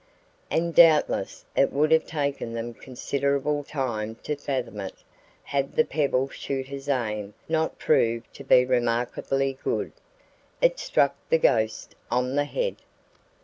And 0.49 0.73
doubtless 0.73 1.45
it 1.55 1.71
would 1.71 1.91
have 1.91 2.07
taken 2.07 2.53
them 2.53 2.73
considerable 2.73 3.63
time 3.63 4.15
to 4.23 4.35
fathom 4.35 4.79
it 4.79 4.95
had 5.43 5.75
the 5.75 5.83
pebble 5.85 6.27
shooter's 6.27 6.89
aim 6.89 7.35
not 7.47 7.77
proved 7.77 8.33
to 8.33 8.43
be 8.43 8.65
remarkably 8.65 9.59
good. 9.63 9.91
It 10.59 10.79
struck 10.79 11.13
the 11.29 11.37
"ghost" 11.37 11.93
on 12.09 12.33
the 12.33 12.45
head. 12.45 12.77